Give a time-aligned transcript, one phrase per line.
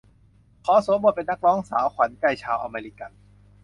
[0.65, 3.11] ขอสวมบทเป็นนักร้องสาวขวัญใจชาวอเมริกัน